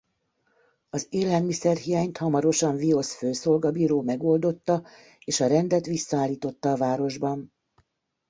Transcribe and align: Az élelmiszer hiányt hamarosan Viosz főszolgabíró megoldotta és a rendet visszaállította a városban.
Az 0.89 1.07
élelmiszer 1.09 1.77
hiányt 1.77 2.17
hamarosan 2.17 2.75
Viosz 2.75 3.15
főszolgabíró 3.15 4.01
megoldotta 4.01 4.83
és 5.25 5.39
a 5.39 5.47
rendet 5.47 5.85
visszaállította 5.85 6.71
a 6.71 6.77
városban. 6.77 7.53